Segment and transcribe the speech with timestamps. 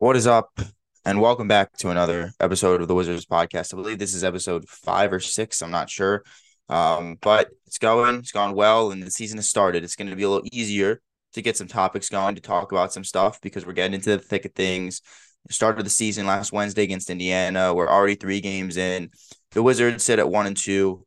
[0.00, 0.60] What is up?
[1.04, 3.74] And welcome back to another episode of the Wizards podcast.
[3.74, 5.60] I believe this is episode five or six.
[5.60, 6.22] I'm not sure.
[6.68, 9.82] Um, but it's going, it's gone well, and the season has started.
[9.82, 11.00] It's going to be a little easier
[11.32, 14.22] to get some topics going to talk about some stuff because we're getting into the
[14.22, 15.02] thick of things.
[15.50, 17.74] Started the season last Wednesday against Indiana.
[17.74, 19.10] We're already three games in.
[19.50, 21.04] The Wizards sit at one and two.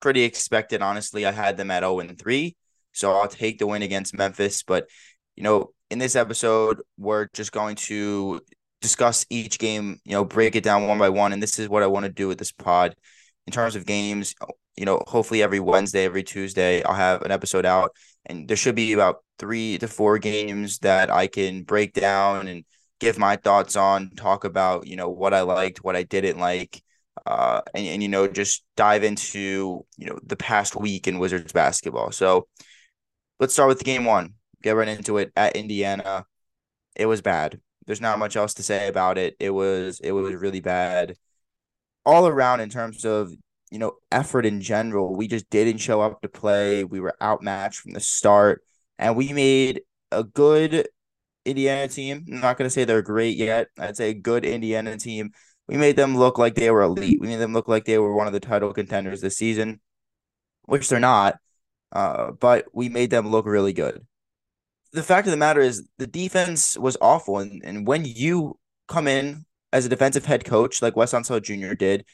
[0.00, 1.26] Pretty expected, honestly.
[1.26, 2.56] I had them at 0 and 3.
[2.92, 4.62] So I'll take the win against Memphis.
[4.62, 4.88] But,
[5.36, 8.40] you know, in this episode, we're just going to
[8.80, 11.34] discuss each game, you know, break it down one by one.
[11.34, 12.96] And this is what I want to do with this pod
[13.46, 14.34] in terms of games.
[14.78, 17.94] You know, hopefully every Wednesday, every Tuesday, I'll have an episode out.
[18.24, 22.64] And there should be about three to four games that I can break down and
[22.98, 26.82] give my thoughts on, talk about, you know, what I liked, what I didn't like.
[27.26, 31.52] Uh, and, and you know, just dive into, you know, the past week in Wizards
[31.52, 32.12] basketball.
[32.12, 32.48] So
[33.38, 36.26] let's start with game one get right into it at Indiana.
[36.96, 37.60] It was bad.
[37.86, 39.36] There's not much else to say about it.
[39.40, 41.16] It was it was really bad
[42.04, 43.32] all around in terms of
[43.70, 45.16] you know effort in general.
[45.16, 46.84] We just didn't show up to play.
[46.84, 48.62] We were outmatched from the start,
[48.98, 50.88] and we made a good
[51.44, 52.24] Indiana team.
[52.28, 53.68] I'm not gonna say they're great yet.
[53.78, 55.32] I'd say a good Indiana team.
[55.68, 57.20] We made them look like they were elite.
[57.20, 59.80] We made them look like they were one of the title contenders this season,
[60.64, 61.38] which they're not.
[61.92, 64.06] Uh, but we made them look really good
[64.92, 67.38] the fact of the matter is the defense was awful.
[67.38, 71.74] And, and when you come in as a defensive head coach, like Wes Unseld Jr.
[71.74, 72.04] did,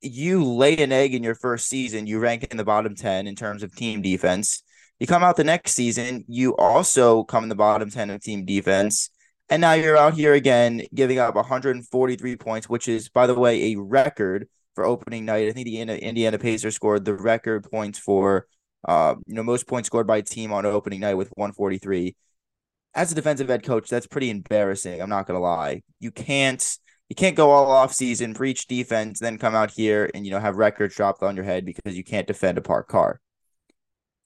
[0.00, 3.36] you lay an egg in your first season, you rank in the bottom 10 in
[3.36, 4.62] terms of team defense.
[4.98, 8.44] You come out the next season, you also come in the bottom 10 of team
[8.44, 9.10] defense.
[9.48, 13.72] And now you're out here again, giving up 143 points, which is, by the way,
[13.72, 15.48] a record for opening night.
[15.48, 18.46] I think the Indiana Pacers scored the record points for
[18.86, 22.16] uh, you know, most points scored by a team on opening night with 143.
[22.94, 25.00] As a defensive head coach, that's pretty embarrassing.
[25.00, 25.82] I'm not gonna lie.
[26.00, 30.24] You can't you can't go all off season, preach defense, then come out here and
[30.24, 33.20] you know have records dropped on your head because you can't defend a parked car.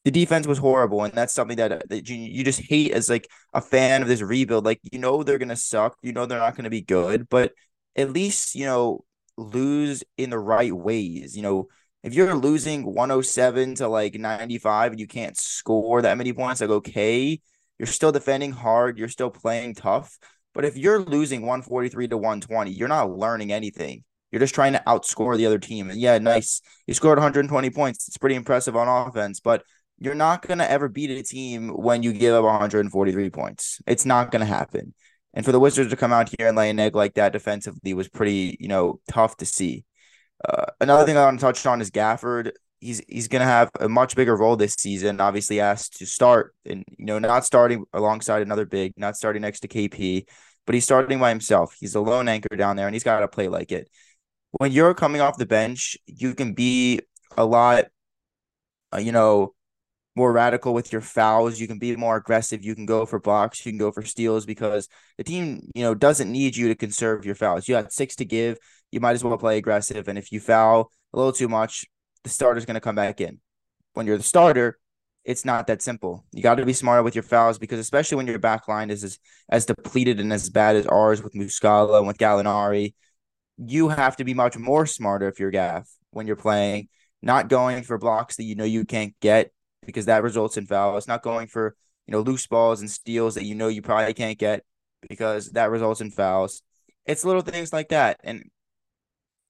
[0.05, 3.29] The defense was horrible, and that's something that, that you, you just hate as like
[3.53, 4.65] a fan of this rebuild.
[4.65, 7.53] Like you know they're gonna suck, you know they're not gonna be good, but
[7.97, 9.05] at least you know
[9.37, 11.37] lose in the right ways.
[11.37, 11.69] You know
[12.07, 16.71] if you're losing 107 to like 95 and you can't score that many points, like
[16.71, 17.41] okay,
[17.81, 20.17] you're still defending hard, you're still playing tough.
[20.55, 24.05] But if you're losing 143 to 120, you're not learning anything.
[24.31, 25.91] You're just trying to outscore the other team.
[25.91, 26.63] And yeah, nice.
[26.87, 28.07] You scored 120 points.
[28.07, 29.65] It's pretty impressive on offense, but
[29.99, 33.81] you're not going to ever beat a team when you give up 143 points.
[33.85, 34.95] It's not going to happen.
[35.35, 37.95] And for the Wizards to come out here and lay an egg like that defensively
[37.95, 39.85] was pretty, you know, tough to see.
[40.45, 42.53] Uh, another thing I want to touch on is Gafford.
[42.81, 45.21] He's he's going to have a much bigger role this season.
[45.21, 49.61] Obviously, asked to start and you know not starting alongside another big, not starting next
[49.61, 50.25] to KP,
[50.67, 51.75] but he's starting by himself.
[51.81, 53.89] He's a lone anchor down there, and he's got to play like it.
[54.53, 57.01] When you're coming off the bench, you can be
[57.37, 57.87] a lot,
[58.93, 59.55] uh, you know,
[60.17, 61.61] more radical with your fouls.
[61.61, 62.65] You can be more aggressive.
[62.65, 63.65] You can go for blocks.
[63.65, 67.27] You can go for steals because the team, you know, doesn't need you to conserve
[67.27, 67.69] your fouls.
[67.69, 68.59] You got six to give
[68.91, 70.09] you might as well play aggressive.
[70.09, 71.85] And if you foul a little too much,
[72.25, 73.41] the starter's going to come back in.
[73.95, 74.79] When you're the starter,
[75.25, 76.25] it's not that simple.
[76.33, 79.03] You got to be smarter with your fouls because especially when your back line is
[79.03, 82.95] as, as depleted and as bad as ours with Muscala and with Gallinari,
[83.59, 86.89] you have to be much more smarter if you're Gaff when you're playing,
[87.23, 89.51] not going for blocks that you know you can't get
[89.85, 91.77] because that results in fouls, not going for,
[92.07, 94.63] you know, loose balls and steals that you know you probably can't get
[95.09, 96.63] because that results in fouls.
[97.05, 98.21] It's little things like that.
[98.23, 98.49] And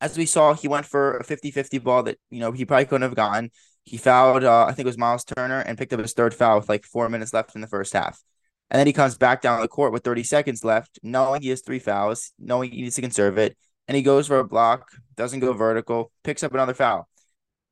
[0.01, 3.03] as we saw, he went for a 50-50 ball that, you know, he probably couldn't
[3.03, 3.51] have gotten.
[3.85, 6.59] He fouled, uh, I think it was Miles Turner, and picked up his third foul
[6.59, 8.23] with like four minutes left in the first half.
[8.71, 11.63] And then he comes back down the court with 30 seconds left, knowing he has
[11.63, 13.57] three fouls, knowing he needs to conserve it.
[13.87, 17.09] And he goes for a block, doesn't go vertical, picks up another foul.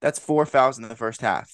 [0.01, 1.51] That's four fouls in the first half.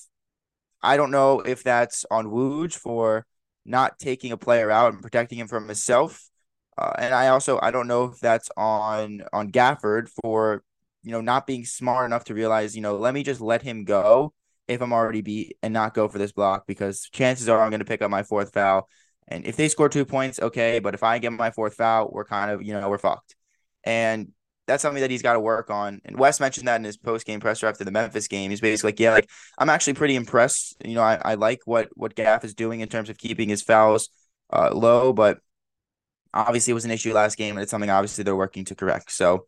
[0.82, 3.26] I don't know if that's on Woj for
[3.64, 6.29] not taking a player out and protecting him from himself
[6.78, 10.62] uh, and I also I don't know if that's on on Gafford for
[11.02, 13.84] you know not being smart enough to realize you know let me just let him
[13.84, 14.32] go
[14.68, 17.80] if I'm already beat and not go for this block because chances are I'm going
[17.80, 18.88] to pick up my fourth foul.
[19.26, 20.78] And if they score two points, okay.
[20.78, 23.36] But if I get my fourth foul, we're kind of you know we're fucked.
[23.84, 24.32] And
[24.66, 26.00] that's something that he's got to work on.
[26.04, 28.50] And Wes mentioned that in his post game presser after the Memphis game.
[28.50, 29.28] He's basically like, yeah, like
[29.58, 30.76] I'm actually pretty impressed.
[30.84, 33.62] You know, I, I like what what Gaff is doing in terms of keeping his
[33.62, 34.08] fouls
[34.52, 35.38] uh, low, but
[36.32, 39.12] obviously it was an issue last game and it's something obviously they're working to correct.
[39.12, 39.46] So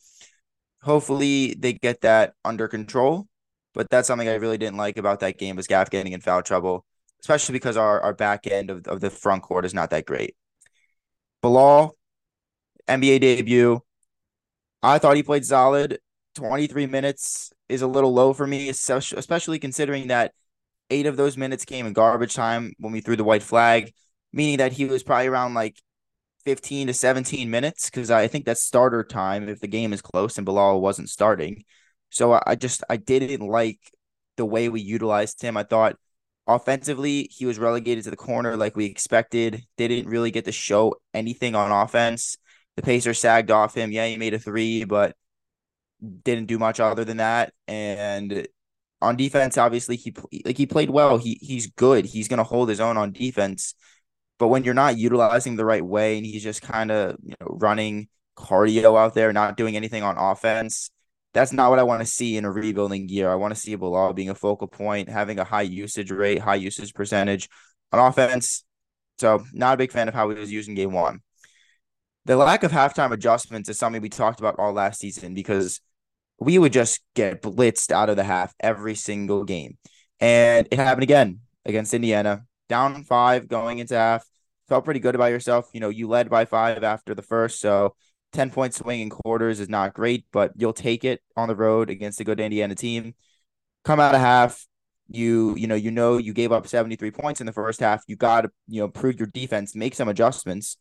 [0.83, 3.29] hopefully they get that under control.
[3.75, 6.43] But that's something I really didn't like about that game was Gaff getting in foul
[6.43, 6.85] trouble,
[7.21, 10.37] especially because our, our back end of, of the front court is not that great.
[11.41, 11.97] Bilal,
[12.87, 13.81] NBA debut.
[14.83, 16.01] I thought he played solid.
[16.35, 20.33] 23 minutes is a little low for me, especially considering that
[20.91, 23.93] eight of those minutes came in garbage time when we threw the white flag,
[24.33, 25.81] meaning that he was probably around like
[26.45, 30.37] 15 to 17 minutes because I think that's starter time if the game is close
[30.39, 31.65] and Bilal wasn't starting.
[32.11, 33.79] So I just I didn't like
[34.37, 35.57] the way we utilized him.
[35.57, 35.97] I thought
[36.47, 39.65] offensively he was relegated to the corner like we expected.
[39.77, 42.37] Didn't really get to show anything on offense.
[42.77, 43.93] The Pacers sagged off him.
[43.93, 45.15] Yeah, he made a three, but
[46.25, 47.53] didn't do much other than that.
[47.69, 48.47] And
[49.01, 51.19] on defense, obviously he like he played well.
[51.19, 52.05] He he's good.
[52.05, 53.75] He's gonna hold his own on defense.
[54.39, 57.47] But when you're not utilizing the right way and he's just kind of you know
[57.51, 60.91] running cardio out there, not doing anything on offense,
[61.35, 63.31] that's not what I want to see in a rebuilding year.
[63.31, 66.57] I want to see Bilal being a focal point, having a high usage rate, high
[66.57, 67.49] usage percentage
[67.93, 68.65] on offense.
[69.19, 71.21] So not a big fan of how he was using game one.
[72.25, 75.81] The lack of halftime adjustments is something we talked about all last season because
[76.39, 79.79] we would just get blitzed out of the half every single game.
[80.21, 84.25] And it happened again against Indiana, down five going into half.
[84.69, 85.69] Felt pretty good about yourself.
[85.75, 87.61] You know, you led by five after the first.
[87.61, 87.95] So
[88.33, 91.91] 10 point swing in quarters is not great, but you'll take it on the road
[91.91, 93.15] against a good Indiana team.
[93.85, 94.67] Come out of half,
[95.09, 98.03] you you know you know you gave up 73 points in the first half.
[98.07, 100.79] You got to you know prove your defense, make some adjustments.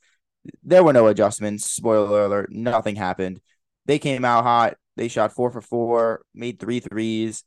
[0.64, 1.70] There were no adjustments.
[1.70, 3.42] Spoiler alert, nothing happened.
[3.86, 4.76] They came out hot.
[4.96, 7.44] They shot four for four, made three threes,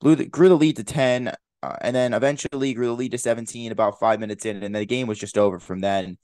[0.00, 1.32] blew the, grew the lead to 10,
[1.64, 4.84] uh, and then eventually grew the lead to 17 about five minutes in, and the
[4.84, 6.18] game was just over from then.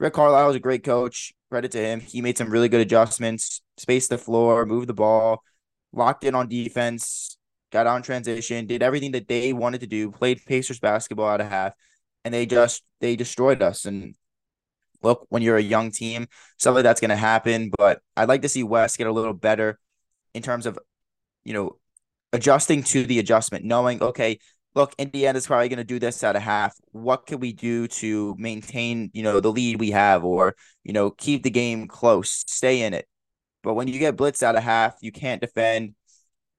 [0.00, 1.32] Rick Carlisle was a great coach.
[1.48, 2.00] Credit to him.
[2.00, 5.44] He made some really good adjustments, spaced the floor, moved the ball,
[5.92, 7.36] locked in on defense,
[7.70, 11.48] got on transition, did everything that they wanted to do, played Pacers basketball out of
[11.48, 11.74] half,
[12.24, 13.84] and they just they destroyed us.
[13.84, 14.16] And
[15.02, 16.26] look, when you're a young team,
[16.58, 17.70] something like that's gonna happen.
[17.78, 19.78] But I'd like to see Wes get a little better
[20.34, 20.78] in terms of,
[21.44, 21.76] you know,
[22.32, 24.38] adjusting to the adjustment, knowing, okay,
[24.74, 26.76] look, Indiana's probably going to do this at a half.
[26.92, 31.10] What can we do to maintain, you know, the lead we have or, you know,
[31.10, 33.06] keep the game close, stay in it?
[33.62, 35.94] But when you get blitzed out of half, you can't defend.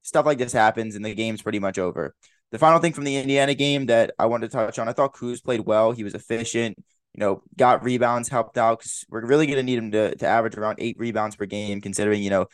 [0.02, 2.14] Stuff like this happens and the game's pretty much over.
[2.50, 5.14] The final thing from the Indiana game that I wanted to touch on, I thought
[5.14, 5.92] Kuz played well.
[5.92, 6.76] He was efficient,
[7.14, 10.26] you know, got rebounds, helped out because we're really going to need him to, to
[10.26, 12.46] average around eight rebounds per game, considering, you know,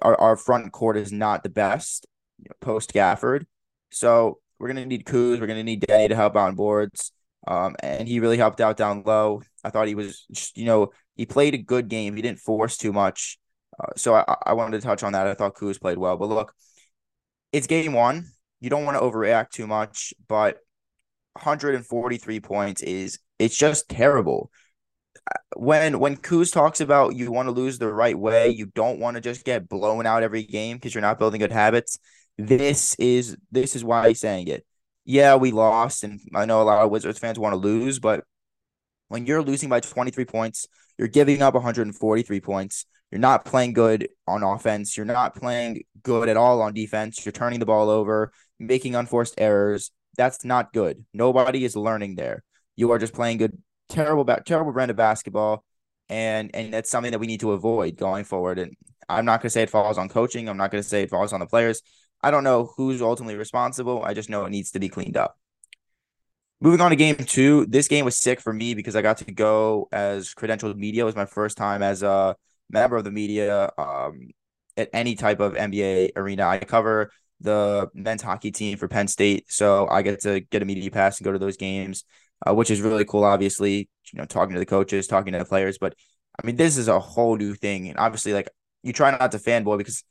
[0.00, 2.06] our, our front court is not the best
[2.38, 3.44] you know, post Gafford.
[3.90, 7.12] So we're gonna need Kuz, we're gonna need Danny to help out on boards.
[7.46, 9.42] Um, and he really helped out down low.
[9.62, 12.16] I thought he was, just, you know, he played a good game.
[12.16, 13.38] He didn't force too much.
[13.78, 15.26] Uh, so I, I wanted to touch on that.
[15.26, 16.16] I thought Kuz played well.
[16.16, 16.54] But look,
[17.52, 18.28] it's game one.
[18.60, 20.58] You don't want to overreact too much, but
[21.34, 24.50] 143 points is it's just terrible
[25.56, 29.16] when when Kuz talks about you want to lose the right way, you don't want
[29.16, 31.98] to just get blown out every game because you're not building good habits.
[32.38, 34.64] This is this is why he's saying it.
[35.04, 38.24] Yeah, we lost, and I know a lot of Wizards fans want to lose, but
[39.08, 40.66] when you're losing by 23 points,
[40.98, 42.86] you're giving up 143 points.
[43.10, 44.96] You're not playing good on offense.
[44.96, 47.24] You're not playing good at all on defense.
[47.24, 49.90] You're turning the ball over, making unforced errors.
[50.16, 51.04] That's not good.
[51.12, 52.42] Nobody is learning there.
[52.76, 53.56] You are just playing good
[53.88, 55.64] terrible, terrible brand of basketball,
[56.08, 58.58] and and that's something that we need to avoid going forward.
[58.58, 58.74] And
[59.08, 60.48] I'm not going to say it falls on coaching.
[60.48, 61.82] I'm not going to say it falls on the players.
[62.24, 64.02] I don't know who's ultimately responsible.
[64.02, 65.36] I just know it needs to be cleaned up.
[66.60, 69.32] Moving on to game two, this game was sick for me because I got to
[69.32, 71.02] go as credentialed media.
[71.02, 72.36] It was my first time as a
[72.70, 74.30] member of the media um,
[74.76, 76.46] at any type of NBA arena.
[76.46, 80.64] I cover the men's hockey team for Penn State, so I get to get a
[80.64, 82.04] media pass and go to those games
[82.46, 83.24] uh, which is really cool.
[83.24, 85.94] Obviously, you know, talking to the coaches, talking to the players, but
[86.42, 88.48] I mean, this is a whole new thing, and obviously, like
[88.82, 90.04] you try not to fanboy because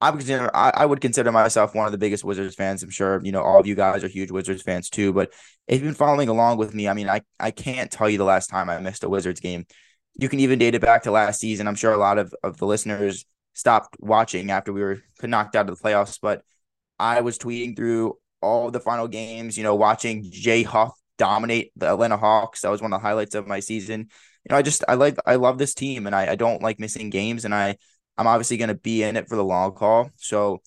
[0.00, 2.82] I would consider I, I would consider myself one of the biggest Wizards fans.
[2.82, 5.12] I'm sure you know all of you guys are huge Wizards fans too.
[5.12, 5.32] But
[5.66, 8.24] if you've been following along with me, I mean, I I can't tell you the
[8.24, 9.66] last time I missed a Wizards game.
[10.16, 11.66] You can even date it back to last season.
[11.66, 13.24] I'm sure a lot of, of the listeners
[13.54, 16.42] stopped watching after we were knocked out of the playoffs, but
[16.98, 21.92] I was tweeting through all the final games, you know, watching Jay Huff dominate the
[21.92, 22.60] Atlanta Hawks.
[22.60, 24.00] That was one of the highlights of my season.
[24.00, 26.78] You know, I just I like I love this team and I, I don't like
[26.78, 27.76] missing games and I
[28.16, 30.10] I'm obviously gonna be in it for the long haul.
[30.16, 30.62] So,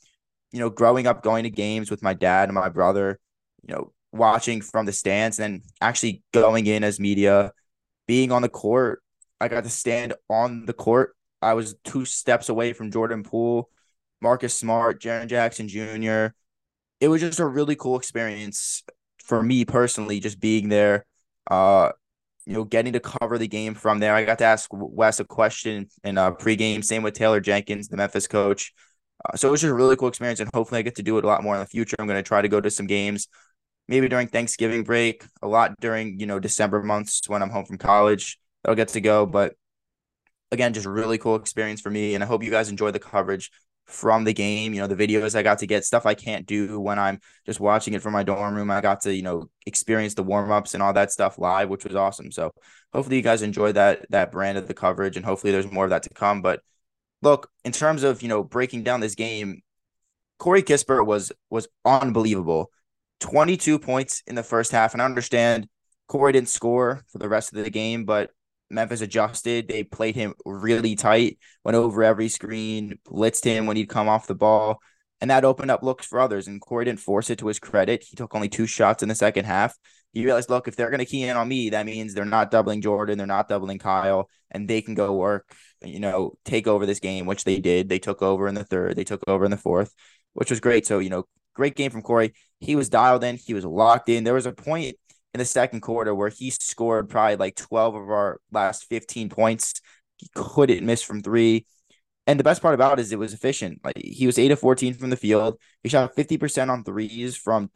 [0.52, 3.20] you know, growing up going to games with my dad and my brother,
[3.68, 7.52] you know, watching from the stands and then actually going in as media,
[8.08, 9.02] being on the court.
[9.40, 11.16] I got to stand on the court.
[11.42, 13.70] I was two steps away from Jordan Poole,
[14.22, 16.34] Marcus Smart, Jaren Jackson Jr.
[17.00, 18.84] It was just a really cool experience
[19.24, 21.06] for me personally, just being there,
[21.52, 21.92] uh,
[22.48, 24.16] you know, getting to cover the game from there.
[24.16, 26.82] I got to ask Wes a question in a pregame.
[26.82, 28.74] Same with Taylor Jenkins, the Memphis coach.
[29.26, 31.18] Uh, so it was just a really cool experience, and hopefully I get to do
[31.18, 31.98] it a lot more in the future.
[32.00, 33.28] I'm going to try to go to some games,
[33.90, 37.78] maybe during Thanksgiving break, a lot during you know December months when I'm home from
[37.78, 38.40] college.
[38.66, 39.56] I'll get to go, but
[40.54, 43.52] again, just really cool experience for me, and I hope you guys enjoy the coverage
[43.88, 44.74] from the game.
[44.74, 47.60] You know, the videos I got to get, stuff I can't do when I'm just
[47.60, 48.70] watching it from my dorm room.
[48.70, 51.86] I got to, you know, experience the warm ups and all that stuff live, which
[51.86, 52.32] was awesome.
[52.32, 52.52] So
[52.94, 55.90] hopefully you guys enjoy that that brand of the coverage and hopefully there's more of
[55.92, 56.42] that to come.
[56.42, 56.62] But
[57.22, 59.62] look, in terms of, you know, breaking down this game,
[60.40, 62.72] Corey Kispert was was unbelievable.
[63.20, 64.94] 22 points in the first half.
[64.94, 65.68] And I understand
[66.08, 68.32] Corey didn't score for the rest of the game, but
[68.70, 69.68] Memphis adjusted.
[69.68, 74.28] They played him really tight, went over every screen, blitzed him when he'd come off
[74.28, 74.80] the ball.
[75.20, 76.48] And that opened up looks for others.
[76.48, 78.04] And Corey didn't force it to his credit.
[78.08, 79.76] He took only two shots in the second half.
[80.14, 82.50] He realized, look, if they're going to key in on me, that means they're not
[82.50, 86.86] doubling Jordan, they're not doubling Kyle, and they can go work, you know, take over
[86.86, 87.90] this game, which they did.
[87.90, 89.94] They took over in the third, they took over in the fourth,
[90.34, 90.88] which was great.
[90.88, 92.34] So, you know, great game from Corey.
[92.60, 94.24] He was dialed in, he was locked in.
[94.24, 94.96] There was a point
[95.38, 99.80] in the second quarter where he scored probably like 12 of our last 15 points.
[100.18, 101.68] He couldn't miss from three.
[102.26, 103.82] And the best part about it is it was efficient.
[103.84, 105.60] Like he was 8 of 14 from the field.
[105.84, 107.70] He shot 50% on threes from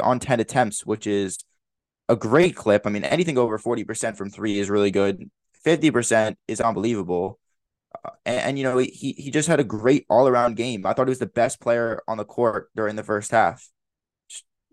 [0.00, 1.38] on 10 attempts, which is
[2.08, 2.86] a great clip.
[2.86, 5.28] I mean, anything over 40% from three is really good.
[5.66, 7.40] 50% is unbelievable.
[8.04, 10.86] Uh, and, and, you know, he he just had a great all around game.
[10.86, 13.68] I thought he was the best player on the court during the first half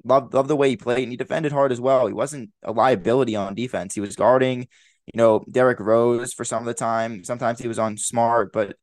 [0.05, 2.07] love love the way he played, and he defended hard as well.
[2.07, 3.95] He wasn't a liability on defense.
[3.95, 4.67] He was guarding,
[5.13, 7.23] you know, Derrick Rose for some of the time.
[7.23, 8.77] Sometimes he was on Smart, but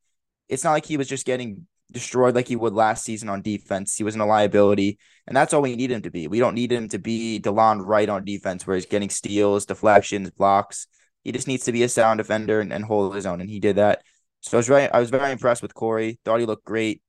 [0.48, 3.96] it's not like he was just getting destroyed like he would last season on defense.
[3.96, 6.26] He wasn't a liability, and that's all we need him to be.
[6.26, 10.30] We don't need him to be Delon Wright on defense, where he's getting steals, deflections,
[10.30, 10.86] blocks.
[11.22, 13.60] He just needs to be a sound defender and, and hold his own, and he
[13.60, 14.02] did that.
[14.40, 16.18] So I was very, I was very impressed with Corey.
[16.24, 17.00] Thought he looked great.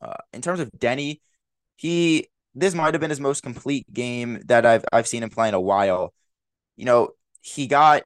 [0.00, 1.20] Uh, in terms of Deni,
[1.76, 5.48] he this might have been his most complete game that I've I've seen him play
[5.48, 6.12] in a while.
[6.76, 8.02] You know, he got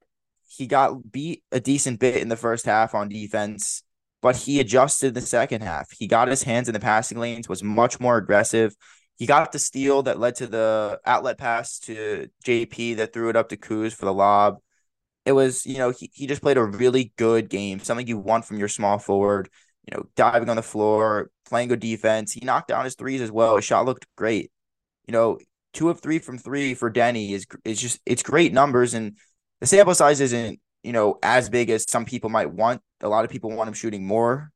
[0.48, 3.82] he got beat a decent bit in the first half on defense,
[4.22, 5.90] but he adjusted the second half.
[5.92, 8.74] He got his hands in the passing lanes, was much more aggressive.
[9.16, 13.36] He got the steal that led to the outlet pass to JP that threw it
[13.36, 14.58] up to Kuz for the lob.
[15.24, 18.44] It was, you know, he, he just played a really good game, something you want
[18.44, 19.48] from your small forward
[19.86, 22.32] you know, diving on the floor, playing good defense.
[22.32, 23.56] He knocked down his threes as well.
[23.56, 24.50] His shot looked great.
[25.06, 25.38] You know,
[25.72, 29.16] two of three from three for Deni is is just it's great numbers, and
[29.60, 32.82] the sample size isn't you know as big as some people might want.
[33.00, 34.50] A lot of people want him shooting more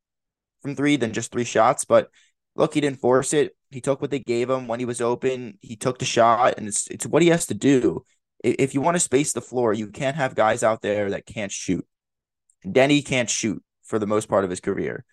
[0.61, 2.09] from three than just three shots, but
[2.55, 3.55] look, he didn't force it.
[3.69, 5.57] He took what they gave him when he was open.
[5.61, 8.03] He took the shot, and it's it's what he has to do.
[8.43, 11.51] If you want to space the floor, you can't have guys out there that can't
[11.51, 11.85] shoot.
[12.65, 15.05] Deni can't shoot for the most part of his career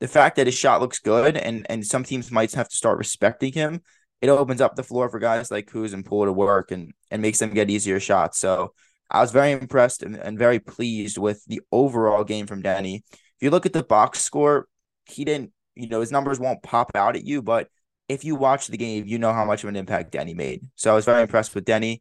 [0.00, 2.98] the fact that his shot looks good and and some teams might have to start
[2.98, 3.82] respecting him,
[4.20, 7.22] it opens up the floor for guys like Kuz and Poole to work and and
[7.22, 8.38] makes them get easier shots.
[8.38, 8.72] So
[9.10, 12.96] I was very impressed and, and very pleased with the overall game from Deni.
[12.96, 14.68] If you look at the box score,
[15.06, 17.68] he didn't, you know, his numbers won't pop out at you, but
[18.08, 20.62] if you watch the game, you know how much of an impact Deni made.
[20.76, 22.00] So I was very impressed with Deni.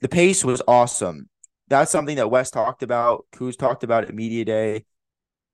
[0.00, 1.28] The pace was awesome.
[1.68, 3.26] That's something that Wes talked about.
[3.32, 4.84] Kuz talked about at media day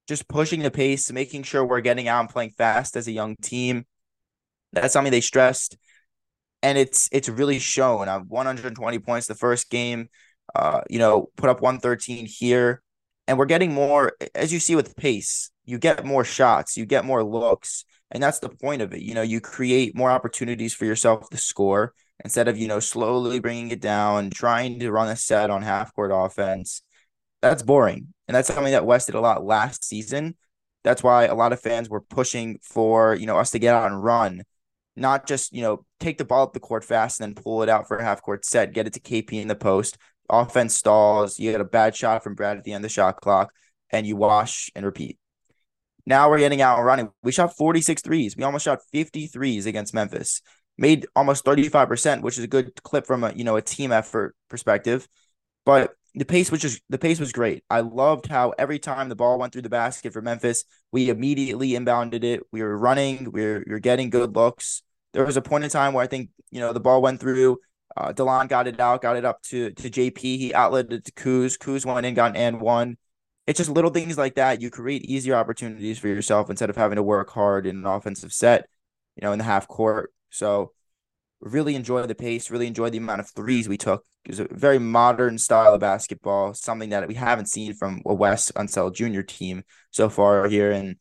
[0.08, 3.36] just pushing the pace, making sure we're getting out and playing fast as a young
[3.36, 3.86] team.
[4.72, 5.76] That's something they stressed,
[6.62, 8.08] and it's it's really shown.
[8.08, 10.08] I'm 120 points the first game.
[10.54, 12.82] Uh, you know, put up 113 here,
[13.28, 14.12] and we're getting more.
[14.34, 18.40] As you see with pace, you get more shots, you get more looks, and that's
[18.40, 19.02] the point of it.
[19.02, 21.94] You know, you create more opportunities for yourself to score
[22.24, 25.94] instead of you know slowly bringing it down, trying to run a set on half
[25.94, 26.82] court offense
[27.44, 28.13] that's boring.
[28.26, 30.36] And that's something that Wes did a lot last season.
[30.82, 33.90] That's why a lot of fans were pushing for, you know, us to get out
[33.90, 34.42] and run,
[34.96, 37.68] not just, you know, take the ball up the court fast and then pull it
[37.68, 39.96] out for a half court set, get it to KP in the post.
[40.28, 43.20] Offense stalls, you get a bad shot from Brad at the end of the shot
[43.20, 43.52] clock,
[43.90, 45.18] and you wash and repeat.
[46.06, 47.10] Now we're getting out and running.
[47.22, 48.36] We shot 46 threes.
[48.36, 50.42] We almost shot 50 threes against Memphis.
[50.76, 54.34] Made almost 35%, which is a good clip from a, you know, a team effort
[54.48, 55.08] perspective.
[55.64, 57.64] But the pace was just the pace was great.
[57.68, 61.70] I loved how every time the ball went through the basket for Memphis, we immediately
[61.70, 62.42] inbounded it.
[62.52, 64.82] We were running, we were, we were getting good looks.
[65.12, 67.58] There was a point in time where I think you know the ball went through.
[67.96, 70.18] Uh, Delon got it out, got it up to to JP.
[70.18, 71.58] He outletted it to Kuz.
[71.58, 72.96] Kuz went in, got an and one.
[73.46, 74.62] It's just little things like that.
[74.62, 78.32] You create easier opportunities for yourself instead of having to work hard in an offensive
[78.32, 78.68] set,
[79.16, 80.12] you know, in the half court.
[80.30, 80.72] So
[81.44, 84.04] Really enjoy the pace, really enjoy the amount of threes we took.
[84.24, 88.14] It was a very modern style of basketball, something that we haven't seen from a
[88.14, 89.20] Wes Unseld Jr.
[89.20, 90.72] team so far here.
[90.72, 90.96] And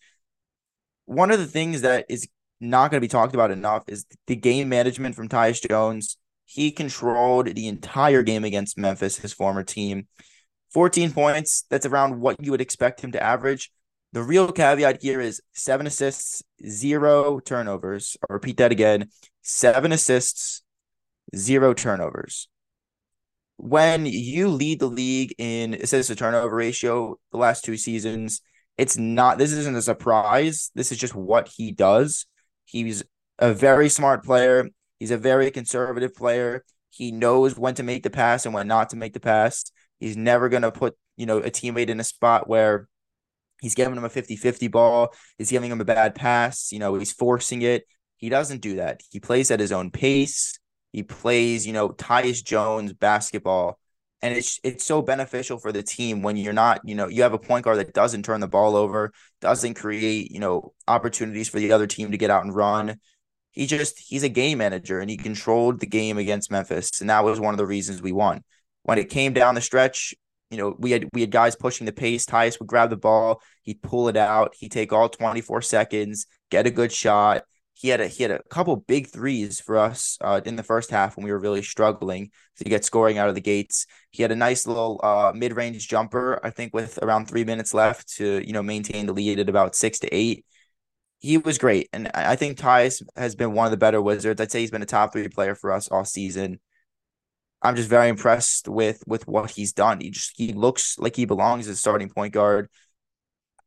[1.06, 2.28] one of the things that is
[2.60, 6.18] not going to be talked about enough is the game management from Tyus Jones.
[6.44, 10.08] He controlled the entire game against Memphis, his former team.
[10.74, 13.72] 14 points, that's around what you would expect him to average.
[14.12, 18.18] The real caveat here is seven assists, zero turnovers.
[18.22, 19.08] I'll repeat that again
[19.44, 20.64] seven assists,
[21.36, 22.48] zero turnovers.
[23.58, 28.42] When you lead the league in assist to turnover ratio the last two seasons,
[28.78, 30.72] it's not, this isn't a surprise.
[30.74, 32.26] This is just what he does.
[32.66, 33.04] He's
[33.38, 34.70] a very smart player.
[35.00, 36.64] He's a very conservative player.
[36.90, 39.66] He knows when to make the pass and when not to make the pass.
[40.00, 42.88] He's never going to put, you know, a teammate in a spot where
[43.62, 47.12] he's giving him a 50-50 ball, he's giving him a bad pass, you know, he's
[47.12, 47.86] forcing it.
[48.24, 49.04] He doesn't do that.
[49.12, 50.58] He plays at his own pace.
[50.94, 53.78] He plays, you know, Tyus Jones basketball.
[54.22, 57.34] And it's it's so beneficial for the team when you're not, you know, you have
[57.34, 59.12] a point guard that doesn't turn the ball over,
[59.42, 62.98] doesn't create, you know, opportunities for the other team to get out and run.
[63.52, 67.02] He just he's a game manager and he controlled the game against Memphis.
[67.02, 68.42] And that was one of the reasons we won.
[68.84, 70.16] When it came down the stretch,
[70.50, 72.26] you know, we had we had guys pushing the pace.
[72.26, 76.66] Tyus would grab the ball, he'd pull it out, he'd take all 24 seconds, get
[76.66, 77.44] a good shot,
[77.84, 80.90] he had a he had a couple big threes for us uh, in the first
[80.90, 83.86] half when we were really struggling to get scoring out of the gates.
[84.10, 87.74] He had a nice little uh, mid range jumper, I think, with around three minutes
[87.74, 90.46] left to you know maintain the lead at about six to eight.
[91.20, 94.40] He was great, and I think Tyus has been one of the better Wizards.
[94.40, 96.62] I'd say he's been a top three player for us all season.
[97.62, 100.00] I'm just very impressed with with what he's done.
[100.00, 102.70] He just he looks like he belongs as starting point guard.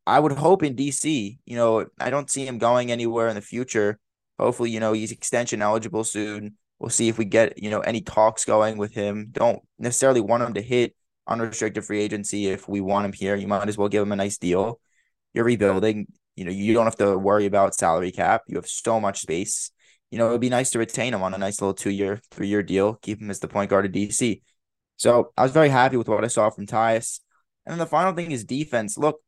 [0.07, 3.41] I would hope in DC, you know, I don't see him going anywhere in the
[3.41, 3.99] future
[4.39, 6.55] hopefully, you know, he's extension eligible soon.
[6.79, 9.29] We'll see if we get, you know, any talks going with him.
[9.31, 10.95] Don't necessarily want him to hit
[11.27, 13.35] unrestricted free agency if we want him here.
[13.35, 14.79] You might as well give him a nice deal.
[15.33, 16.07] You're rebuilding.
[16.35, 18.43] You know, you don't have to worry about salary cap.
[18.47, 19.71] You have so much space.
[20.11, 22.21] You know, it would be nice to retain him on a nice little two year,
[22.31, 24.41] three year deal, keep him as the point guard of DC.
[24.95, 27.19] So I was very happy with what I saw from Tyus.
[27.65, 28.97] And then the final thing is defense.
[28.97, 29.19] Look,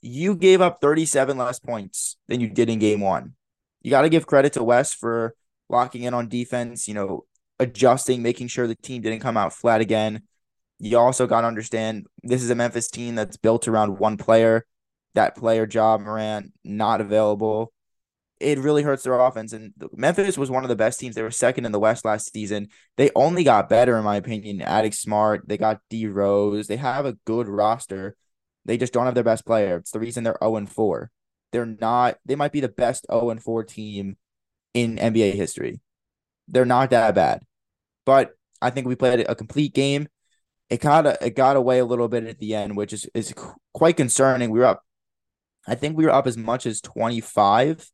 [0.00, 3.34] you gave up 37 less points than you did in game one
[3.82, 5.34] you got to give credit to Wes for
[5.68, 7.24] locking in on defense, you know,
[7.58, 10.22] adjusting, making sure the team didn't come out flat again.
[10.78, 14.66] You also got to understand this is a Memphis team that's built around one player.
[15.14, 17.72] That player, Ja Morant, not available.
[18.38, 19.52] It really hurts their offense.
[19.52, 21.14] And Memphis was one of the best teams.
[21.14, 22.68] They were second in the West last season.
[22.96, 25.46] They only got better, in my opinion, adding Smart.
[25.46, 26.66] They got D Rose.
[26.66, 28.16] They have a good roster.
[28.64, 29.76] They just don't have their best player.
[29.76, 31.10] It's the reason they're 0 4.
[31.52, 34.16] They're not, they might be the best 0 and 4 team
[34.74, 35.80] in NBA history.
[36.48, 37.42] They're not that bad.
[38.04, 40.08] But I think we played a complete game.
[40.68, 43.34] It got it got away a little bit at the end, which is is
[43.74, 44.50] quite concerning.
[44.50, 44.84] We were up,
[45.66, 47.90] I think we were up as much as twenty five,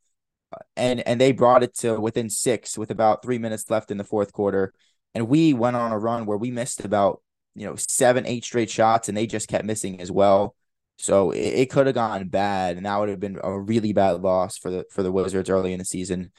[0.53, 3.97] uh, and and they brought it to within six with about three minutes left in
[3.97, 4.75] the fourth quarter,
[5.14, 7.23] and we went on a run where we missed about
[7.55, 10.55] you know seven eight straight shots, and they just kept missing as well.
[10.97, 14.23] So it, it could have gone bad, and that would have been a really bad
[14.23, 16.33] loss for the for the Wizards early in the season.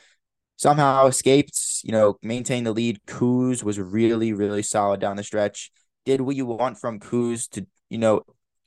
[0.57, 2.99] Somehow escaped, you know, maintained the lead.
[3.05, 5.71] Kuz was really, really solid down the stretch.
[6.05, 8.23] Did what you want from Kuz to, you know,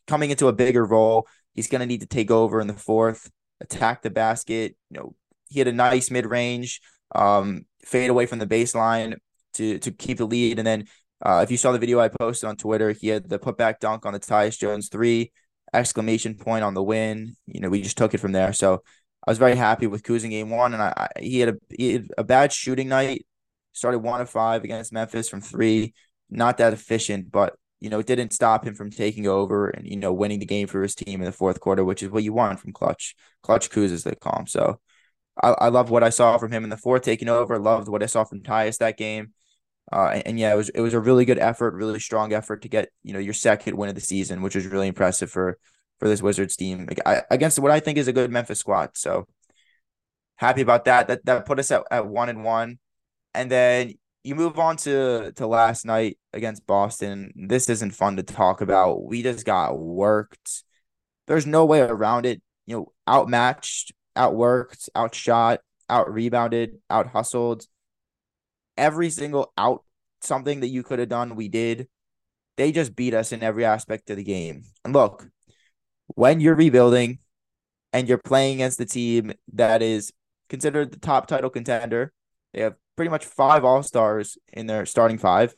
[0.07, 1.27] coming into a bigger role.
[1.55, 3.29] He's to need to take over in the fourth,
[3.61, 4.77] attack the basket.
[4.91, 5.15] You know,
[5.49, 6.81] he had a nice mid range,
[7.13, 9.17] um, fade away from the baseline
[9.55, 10.59] to to keep the lead.
[10.59, 10.85] And then,
[11.21, 14.07] uh, if you saw the video I posted on Twitter, he had the putback dunk
[14.07, 15.33] on the Tyus Jones three
[15.73, 17.37] exclamation point on the win.
[17.47, 18.53] You know, we just took it from there.
[18.53, 18.83] So
[19.27, 21.55] I was very happy with Kuz in game one, and I, I he, had a,
[21.77, 23.27] he had a bad shooting night.
[23.73, 25.95] Started one of five against Memphis from three.
[26.29, 29.97] Not that efficient, but you know, it didn't stop him from taking over and you
[29.97, 32.33] know winning the game for his team in the fourth quarter, which is what you
[32.33, 33.15] want from Clutch.
[33.43, 34.47] Clutch Kuz as they call him.
[34.47, 34.81] So
[35.43, 37.59] I, I love what I saw from him in the fourth, taking over.
[37.59, 39.33] Loved what I saw from Tyus that game.
[39.93, 42.63] Uh, and, and, yeah, it was it was a really good effort, really strong effort
[42.63, 45.59] to get you know your second win of the season, which was really impressive for
[45.99, 48.91] for this Wizards team I, against what I think is a good Memphis squad.
[48.95, 49.27] So
[50.37, 51.09] happy about that.
[51.09, 52.79] That that put us at, at one and one,
[53.35, 57.33] and then you move on to to last night against Boston.
[57.35, 59.05] This isn't fun to talk about.
[59.05, 60.63] We just got worked.
[61.27, 62.41] There's no way around it.
[62.67, 67.67] You know, outmatched, outworked, outshot, out rebounded, out hustled
[68.77, 69.85] every single out
[70.21, 71.89] something that you could have done, we did.
[72.57, 74.65] They just beat us in every aspect of the game.
[74.85, 75.29] And look,
[76.09, 77.19] when you're rebuilding
[77.93, 80.13] and you're playing against the team that is
[80.49, 82.13] considered the top title contender,
[82.53, 85.55] they have pretty much five All Stars in their starting five.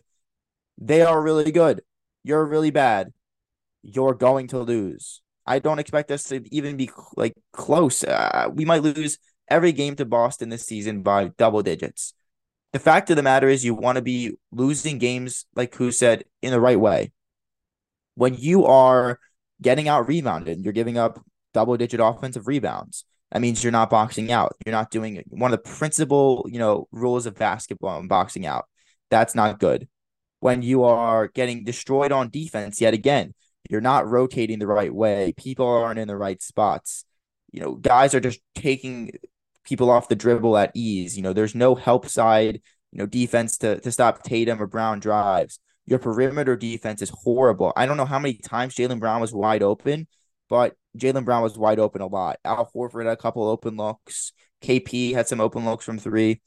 [0.79, 1.83] They are really good.
[2.23, 3.13] You're really bad.
[3.83, 5.23] You're going to lose.
[5.45, 8.05] I don't expect us to even be like close.
[8.05, 12.15] Uh, we might lose every game to Boston this season by double digits.
[12.73, 16.25] The fact of the matter is, you want to be losing games, like who said,
[16.41, 17.13] in the right way.
[18.15, 19.19] When you are
[19.61, 23.05] getting out rebounded, you're giving up double digit offensive rebounds.
[23.31, 24.57] That means you're not boxing out.
[24.65, 28.67] You're not doing one of the principal, you know, rules of basketball and boxing out.
[29.11, 29.89] That's not good.
[30.41, 33.35] When you are getting destroyed on defense, yet again,
[33.71, 35.33] you're not rotating the right way.
[35.37, 37.05] People aren't in the right spots.
[37.53, 39.13] You know, guys are just taking
[39.65, 41.17] people off the dribble at ease.
[41.17, 42.61] You know, there's no help side,
[42.93, 45.59] you know, defense to, to stop Tatum or Brown drives.
[45.87, 47.73] Your perimeter defense is horrible.
[47.77, 50.07] I don't know how many times Jaylen Brown was wide open,
[50.49, 52.39] but Jaylen Brown was wide open a lot.
[52.45, 54.33] Al Horford had a couple open looks.
[54.63, 56.41] KP had some open looks from three.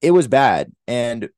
[0.00, 0.72] It was bad.
[0.86, 1.28] And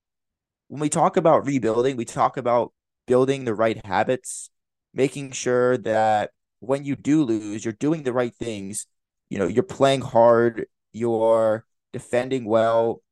[0.68, 2.72] when we talk about rebuilding, we talk about
[3.06, 4.50] building the right habits,
[4.92, 8.86] making sure that when you do lose, you're doing the right things.
[9.30, 13.02] You know, you're playing hard, you're defending well.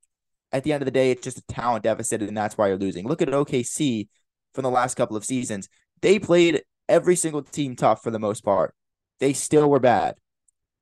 [0.53, 2.79] At the end of the day, it's just a talent deficit, and that's why you're
[2.79, 3.07] losing.
[3.07, 4.09] Look at OKC
[4.55, 5.69] from the last couple of seasons.
[6.01, 8.75] They played every single team tough for the most part.
[9.21, 10.15] They still were bad.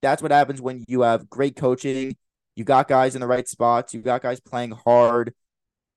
[0.02, 2.16] That's what happens when you have great coaching.
[2.54, 3.92] You got guys in the right spots.
[3.92, 5.34] You got guys playing hard.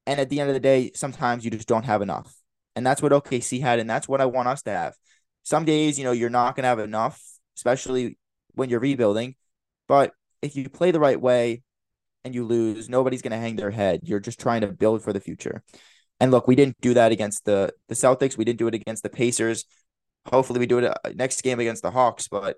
[0.06, 2.34] And at the end of the day, sometimes you just don't have enough.
[2.76, 3.80] And that's what OKC had.
[3.80, 4.96] And that's what I want us to have.
[5.44, 7.22] Some days, you know, you're not going to have enough,
[7.56, 8.18] especially
[8.56, 9.36] when you're rebuilding.
[9.88, 11.64] But if you play the right way
[12.24, 14.02] and you lose, nobody's going to hang their head.
[14.04, 15.64] You're just trying to build for the future.
[16.20, 18.38] And look, we didn't do that against the the Celtics.
[18.38, 19.66] We didn't do it against the Pacers.
[20.28, 22.28] Hopefully, we do it uh, next game against the Hawks.
[22.28, 22.58] But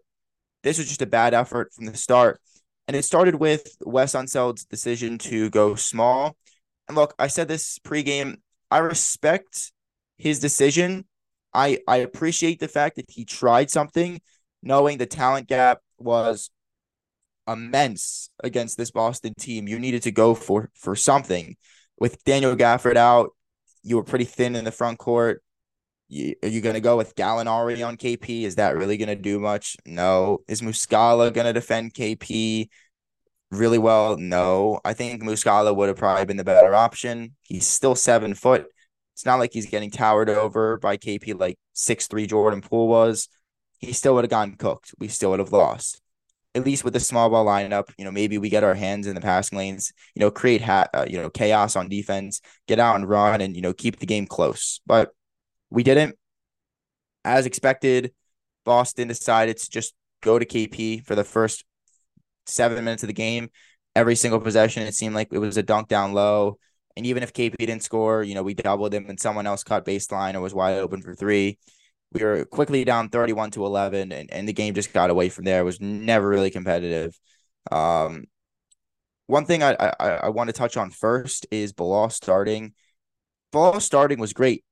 [0.63, 2.41] this was just a bad effort from the start.
[2.88, 6.36] And it started with Wes Unseld's decision to go small.
[6.88, 8.38] And look, I said this pregame.
[8.69, 9.71] I respect
[10.17, 11.06] his decision.
[11.54, 14.21] I I appreciate the fact that he tried something,
[14.63, 16.50] knowing the talent gap was
[17.47, 19.67] immense against this Boston team.
[19.67, 21.56] You needed to go for for something.
[22.00, 23.32] With Daniel Gafford out,
[23.84, 25.43] you were pretty thin in the front court.
[26.10, 28.43] You, are you going to go with Gallinari on KP?
[28.43, 29.78] Is that really going to do much?
[29.86, 30.39] No.
[30.47, 32.69] Is Muscala going to defend KP
[33.52, 34.17] really well?
[34.17, 34.80] No.
[34.84, 37.36] I think Muscala would have probably been the better option.
[37.43, 38.65] He's still seven foot.
[39.13, 43.30] It's not like he's getting towered over by KP like six three Jordan Poole was.
[43.82, 44.94] He still would have gotten cooked.
[45.00, 46.02] We still would have lost.
[46.54, 49.15] At least with the small ball lineup, you know, maybe we get our hands in
[49.15, 52.96] the passing lanes, you know, create ha- uh, you know chaos on defense, get out
[52.96, 54.82] and run, and you know keep the game close.
[54.86, 55.12] But
[55.70, 56.17] we didn't.
[57.24, 58.13] As expected,
[58.65, 61.63] Boston decided to just go to KP for the first
[62.46, 63.50] seven minutes of the game.
[63.96, 66.58] Every single possession, it seemed like it was a dunk down low.
[66.98, 69.86] And even if KP didn't score, you know, we doubled him and someone else caught
[69.86, 71.60] baseline or was wide open for three.
[72.13, 75.45] We were quickly down 31 to 11, and, and the game just got away from
[75.45, 75.62] there.
[75.62, 77.17] It was never really competitive.
[77.71, 78.26] Um,
[79.28, 82.74] one thing I, I, I want to touch on first is Bilal starting.
[83.52, 84.63] Bilal starting was great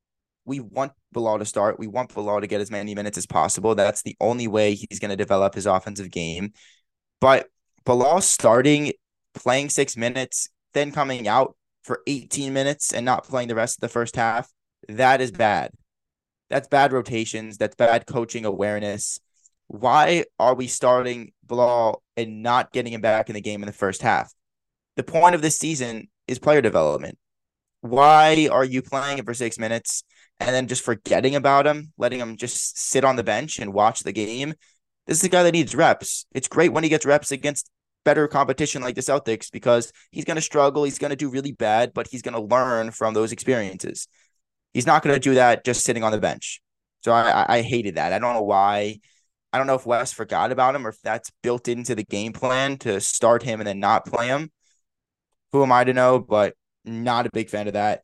[0.50, 1.80] we want Bilal to start.
[1.80, 3.76] We want Bilal to get as many minutes as possible.
[3.76, 6.54] That's the only way he's going to develop his offensive game.
[7.22, 7.48] But
[7.86, 8.94] Bilal starting,
[9.36, 13.82] playing six minutes, then coming out for 18 minutes and not playing the rest of
[13.82, 14.50] the first half,
[14.88, 15.72] that is bad.
[16.50, 17.58] That's bad rotations.
[17.58, 19.20] That's bad coaching awareness.
[19.68, 23.74] Why are we starting Bilal and not getting him back in the game in the
[23.74, 24.34] first half?
[24.96, 27.18] The point of this season is player development.
[27.82, 30.04] Why are you playing him for six minutes
[30.40, 34.02] and then just forgetting about him, letting him just sit on the bench and watch
[34.02, 34.54] the game.
[35.06, 36.26] This is a guy that needs reps.
[36.34, 37.70] It's great when he gets reps against
[38.06, 40.84] better competition like the Celtics because he's going to struggle.
[40.84, 44.08] He's going to do really bad, but he's going to learn from those experiences.
[44.74, 46.62] He's not going to do that just sitting on the bench.
[47.02, 48.14] So I, I hated that.
[48.14, 49.00] I don't know why.
[49.52, 52.34] I don't know if Wes forgot about him or if that's built into the game
[52.34, 54.52] plan to start him and then not play him.
[55.52, 56.20] Who am I to know?
[56.20, 56.54] But
[56.86, 58.04] not a big fan of that.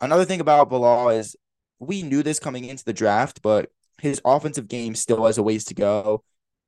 [0.00, 1.36] Another thing about Bilal is
[1.78, 3.70] we knew this coming into the draft, but
[4.00, 6.24] his offensive game still has a ways to go.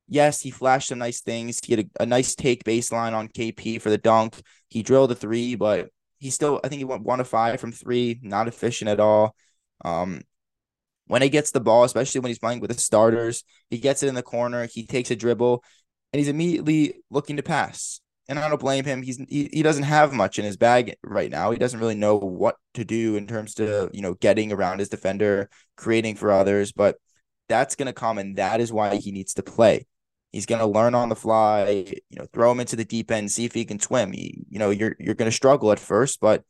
[0.09, 1.59] Yes, he flashed some nice things.
[1.65, 4.41] He had a, a nice take baseline on KP for the dunk.
[4.69, 7.73] He drilled a three, but he still, I think he went one to five from
[7.73, 9.35] three, not efficient at all.
[9.85, 10.23] Um,
[11.07, 14.09] when he gets the ball, especially when he's playing with the starters, he gets it
[14.09, 15.63] in the corner, he takes a dribble,
[16.13, 19.03] and he's immediately looking to pass and I don't blame him.
[19.03, 21.51] He's he, he doesn't have much in his bag right now.
[21.51, 24.89] He doesn't really know what to do in terms to you know getting around his
[24.89, 26.73] defender, creating for others.
[26.73, 26.97] But
[27.49, 29.87] that's gonna come, and that is why he needs to play.
[30.33, 31.87] He's going to learn on the fly.
[32.11, 34.13] You know, throw him into the deep end, see if he can swim.
[34.13, 36.43] He, you know, you're you're going to struggle at first, but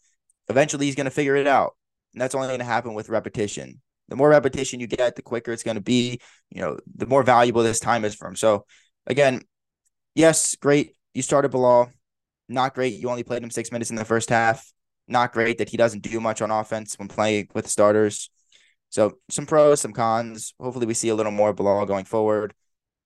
[0.48, 1.76] eventually he's going to figure it out.
[2.12, 3.80] And that's only going to happen with repetition.
[4.08, 6.20] The more repetition you get, the quicker it's going to be.
[6.50, 8.36] You know, the more valuable this time is for him.
[8.36, 8.64] So,
[9.06, 9.42] again,
[10.14, 10.92] yes, great.
[11.14, 11.90] You started Bilal.
[12.48, 12.94] Not great.
[12.94, 14.72] You only played him six minutes in the first half.
[15.08, 18.30] Not great that he doesn't do much on offense when playing with starters.
[18.90, 20.54] So some pros, some cons.
[20.60, 22.54] Hopefully, we see a little more Bilal going forward.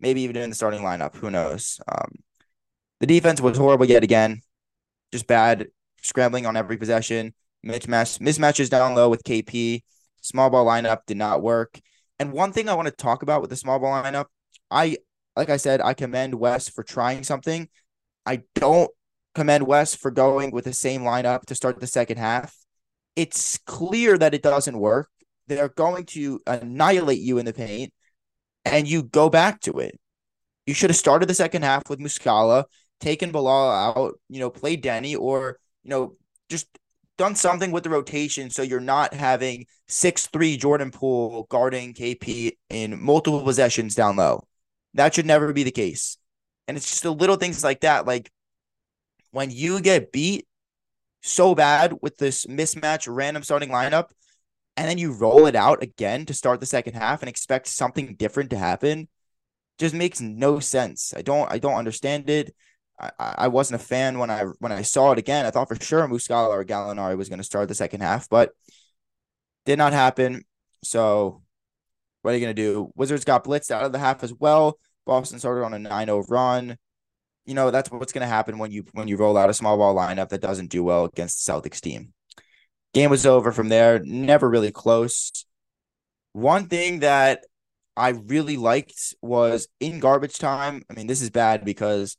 [0.00, 1.16] Maybe even in the starting lineup.
[1.16, 1.80] Who knows?
[1.86, 2.12] Um,
[3.00, 4.40] the defense was horrible yet again.
[5.12, 5.68] Just bad,
[6.02, 7.34] scrambling on every possession.
[7.64, 9.82] Mismatch, mismatches down low with KP.
[10.22, 11.80] Small ball lineup did not work.
[12.18, 14.26] And one thing I want to talk about with the small ball lineup,
[14.70, 14.98] I
[15.36, 17.68] like I said, I commend Wes for trying something.
[18.26, 18.90] I don't
[19.34, 22.54] commend Wes for going with the same lineup to start the second half.
[23.16, 25.08] It's clear that it doesn't work.
[25.46, 27.92] They're going to annihilate you in the paint,
[28.64, 29.98] and you go back to it.
[30.66, 32.64] You should have started the second half with Muscala,
[33.00, 36.16] taken Bilal out, you know, played Deni or you know,
[36.48, 36.66] just
[37.18, 42.52] done something with the rotation so you're not having six three Jordan Poole guarding KP
[42.68, 44.46] in multiple possessions down low.
[44.94, 46.16] That should never be the case.
[46.66, 48.06] And it's just the little things like that.
[48.06, 48.30] Like
[49.32, 50.46] when you get beat
[51.22, 54.10] so bad with this mismatch random starting lineup,
[54.76, 58.14] and then you roll it out again to start the second half and expect something
[58.14, 59.08] different to happen,
[59.78, 61.12] just makes no sense.
[61.16, 62.54] I don't I don't understand it.
[62.98, 65.46] I, I wasn't a fan when I when I saw it again.
[65.46, 68.50] I thought for sure Muscala or Gallinari was going to start the second half, but
[69.66, 70.44] did not happen.
[70.82, 71.42] So
[72.22, 72.92] what are you going to do?
[72.94, 74.78] Wizards got blitzed out of the half as well.
[75.06, 76.76] Boston started on a 9-0 run
[77.50, 79.76] you know that's what's going to happen when you when you roll out a small
[79.76, 82.12] ball lineup that doesn't do well against the Celtics team.
[82.92, 84.00] Game was over from there.
[84.00, 85.44] Never really close.
[86.32, 87.44] One thing that
[87.96, 90.82] I really liked was in garbage time.
[90.90, 92.16] I mean, this is bad because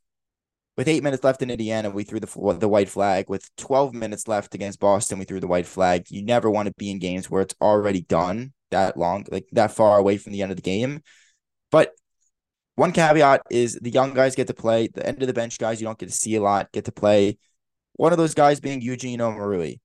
[0.78, 3.30] with eight minutes left in Indiana, we threw the the white flag.
[3.30, 6.06] With twelve minutes left against Boston, we threw the white flag.
[6.10, 9.72] You never want to be in games where it's already done that long, like that
[9.72, 11.02] far away from the end of the game.
[11.72, 11.92] But
[12.76, 14.88] one caveat is the young guys get to play.
[14.88, 16.92] The end of the bench guys you don't get to see a lot get to
[16.92, 17.38] play.
[17.94, 19.80] One of those guys being Eugene Omoruyi.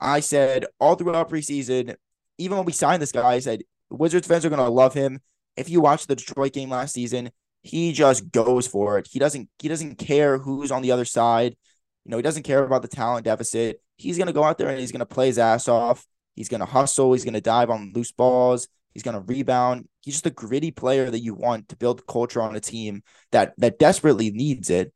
[0.00, 1.96] I said all throughout preseason,
[2.38, 5.20] even when we signed this guy, I said Wizards fans are gonna love him.
[5.56, 7.30] If you watch the Detroit game last season,
[7.62, 9.08] he just goes for it.
[9.10, 11.56] He doesn't he doesn't care who's on the other side.
[12.04, 13.82] You know, he doesn't care about the talent deficit.
[13.96, 16.06] He's gonna go out there and he's gonna play his ass off.
[16.36, 17.12] He's gonna hustle.
[17.12, 18.68] He's gonna dive on loose balls.
[18.98, 19.88] He's going to rebound.
[20.02, 23.54] He's just a gritty player that you want to build culture on a team that
[23.58, 24.92] that desperately needs it.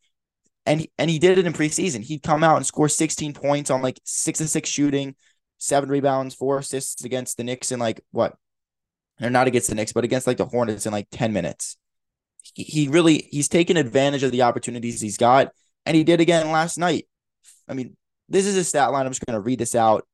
[0.65, 2.03] And he, and he did it in preseason.
[2.03, 5.17] He'd come out and score 16 points on like six and six shooting,
[5.59, 8.37] seven rebounds, four assists against the Knicks in like what?
[9.21, 11.77] Or not against the Knicks, but against like the Hornets in like 10 minutes.
[12.55, 15.53] He, he really he's taken advantage of the opportunities he's got,
[15.87, 17.07] and he did again last night.
[17.69, 17.97] I mean,
[18.29, 19.07] this is a stat line.
[19.07, 20.07] I'm just going to read this out.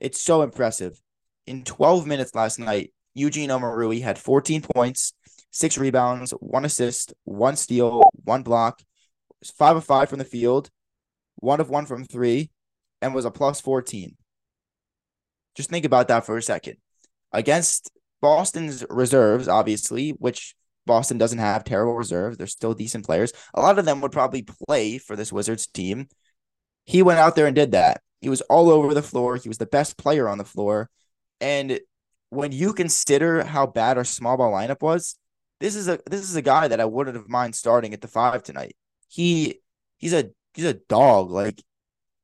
[0.00, 1.00] It's so impressive.
[1.46, 5.12] In 12 minutes last night, Eugene Omoruyi had 14 points,
[5.50, 8.82] six rebounds, one assist, one steal, one block,
[9.50, 10.70] five of five from the field,
[11.36, 12.50] one of one from three,
[13.02, 14.16] and was a plus 14.
[15.54, 16.76] Just think about that for a second.
[17.32, 20.54] Against Boston's reserves, obviously, which
[20.86, 22.36] Boston doesn't have terrible reserves.
[22.36, 23.32] They're still decent players.
[23.54, 26.08] A lot of them would probably play for this Wizards team.
[26.84, 28.00] He went out there and did that.
[28.20, 29.36] He was all over the floor.
[29.36, 30.90] He was the best player on the floor.
[31.40, 31.80] And
[32.30, 35.16] when you consider how bad our small ball lineup was,
[35.60, 38.08] this is a this is a guy that I wouldn't have mind starting at the
[38.08, 38.76] five tonight.
[39.14, 39.60] He
[39.98, 41.30] he's a he's a dog.
[41.30, 41.62] Like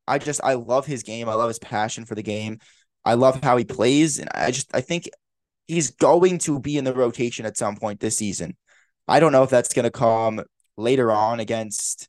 [0.07, 1.29] I just I love his game.
[1.29, 2.59] I love his passion for the game.
[3.05, 5.09] I love how he plays, and I just I think
[5.69, 8.57] he's going to be in the rotation at some point this season.
[9.09, 10.43] I don't know if that's going to come
[10.77, 12.09] later on against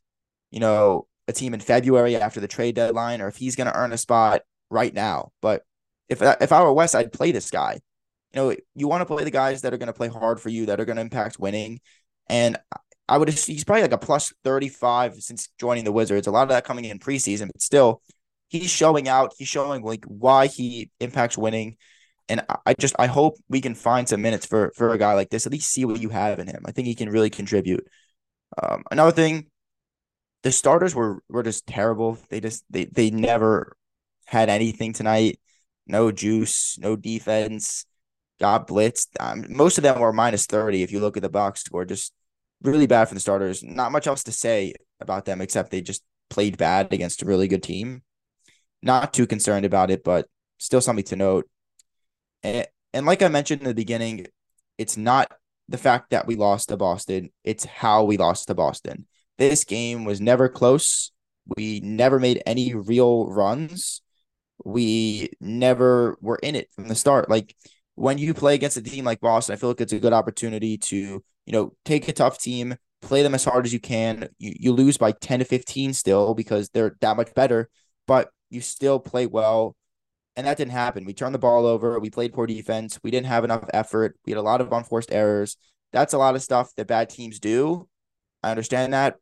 [0.50, 3.76] you know a team in February after the trade deadline, or if he's going to
[3.76, 5.30] earn a spot right now.
[5.40, 5.62] But
[6.08, 7.80] if if I were Wes, I'd play this guy
[8.32, 10.48] you know, you want to play the guys that are going to play hard for
[10.48, 11.80] you, that are going to impact winning.
[12.28, 12.58] And
[13.12, 16.26] I would, he's probably like a plus 35 since joining the Wizards.
[16.26, 18.00] A lot of that coming in preseason, but still,
[18.48, 19.34] he's showing out.
[19.36, 21.76] He's showing like why he impacts winning.
[22.30, 25.28] And I just, I hope we can find some minutes for, for a guy like
[25.28, 26.62] this, at least see what you have in him.
[26.64, 27.86] I think he can really contribute.
[28.62, 29.48] Um, another thing,
[30.42, 32.16] the starters were, were just terrible.
[32.30, 33.76] They just, they, they never
[34.24, 35.38] had anything tonight.
[35.86, 37.84] No juice, no defense
[38.40, 39.08] got blitzed.
[39.20, 41.84] Um, most of them were minus 30 if you look at the box score.
[41.84, 42.14] Just
[42.62, 43.62] really bad for the starters.
[43.62, 47.48] Not much else to say about them except they just played bad against a really
[47.48, 48.02] good team.
[48.82, 50.26] Not too concerned about it, but
[50.58, 51.48] still something to note.
[52.42, 54.26] And, and like I mentioned in the beginning,
[54.78, 55.30] it's not
[55.68, 57.30] the fact that we lost to Boston.
[57.44, 59.06] It's how we lost to Boston.
[59.38, 61.12] This game was never close.
[61.56, 64.02] We never made any real runs.
[64.64, 67.28] We never were in it from the start.
[67.28, 67.54] Like
[67.94, 70.78] when you play against a team like Boston, I feel like it's a good opportunity
[70.78, 74.28] to, you know, take a tough team, play them as hard as you can.
[74.38, 77.68] You, you lose by 10 to 15 still because they're that much better,
[78.06, 79.76] but you still play well.
[80.36, 81.04] And that didn't happen.
[81.04, 81.98] We turned the ball over.
[82.00, 82.98] We played poor defense.
[83.02, 84.16] We didn't have enough effort.
[84.24, 85.56] We had a lot of unforced errors.
[85.92, 87.86] That's a lot of stuff that bad teams do.
[88.42, 89.16] I understand that,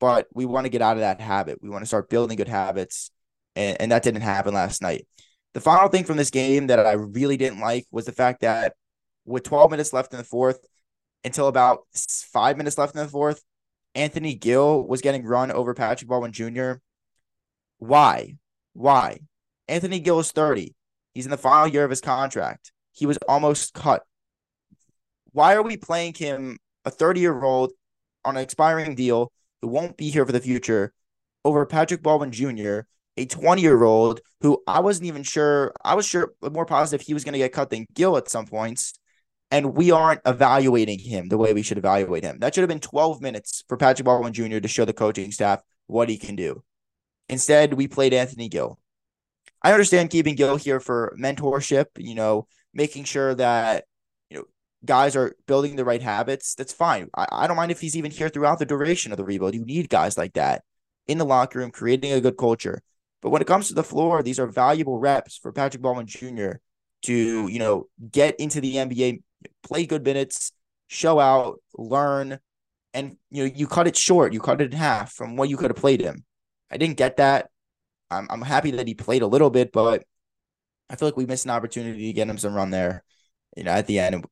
[0.00, 1.58] but we want to get out of that habit.
[1.62, 3.10] We want to start building good habits.
[3.54, 5.06] And, and that didn't happen last night.
[5.52, 8.74] The final thing from this game that I really didn't like was the fact that
[9.24, 10.58] with 12 minutes left in the fourth,
[11.26, 11.80] until about
[12.32, 13.42] five minutes left in the fourth,
[13.96, 16.74] Anthony Gill was getting run over Patrick Baldwin Jr.
[17.78, 18.36] Why?
[18.74, 19.18] Why?
[19.66, 20.74] Anthony Gill is 30.
[21.14, 22.70] He's in the final year of his contract.
[22.92, 24.04] He was almost cut.
[25.32, 27.72] Why are we playing him, a 30 year old,
[28.24, 30.92] on an expiring deal who won't be here for the future,
[31.44, 32.80] over Patrick Baldwin Jr.,
[33.16, 37.14] a 20 year old who I wasn't even sure, I was sure more positive he
[37.14, 38.98] was going to get cut than Gill at some points.
[39.50, 42.38] And we aren't evaluating him the way we should evaluate him.
[42.40, 44.58] That should have been 12 minutes for Patrick Baldwin Jr.
[44.58, 46.64] to show the coaching staff what he can do.
[47.28, 48.78] Instead, we played Anthony Gill.
[49.62, 53.84] I understand keeping Gill here for mentorship, you know, making sure that,
[54.30, 54.44] you know,
[54.84, 56.54] guys are building the right habits.
[56.54, 57.08] That's fine.
[57.16, 59.54] I, I don't mind if he's even here throughout the duration of the rebuild.
[59.54, 60.62] You need guys like that
[61.06, 62.82] in the locker room, creating a good culture.
[63.22, 66.58] But when it comes to the floor, these are valuable reps for Patrick Baldwin Jr.
[67.02, 69.22] to, you know, get into the NBA,
[69.62, 70.52] play good minutes,
[70.88, 72.38] show out, learn,
[72.94, 74.32] and you know, you cut it short.
[74.32, 76.24] You cut it in half from what you could have played him.
[76.70, 77.50] I didn't get that.
[78.10, 80.04] I'm I'm happy that he played a little bit, but
[80.88, 83.04] I feel like we missed an opportunity to get him some run there,
[83.56, 84.24] you know, at the end.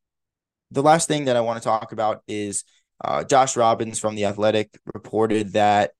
[0.70, 2.64] The last thing that I want to talk about is
[3.02, 5.92] uh, Josh Robbins from the Athletic reported that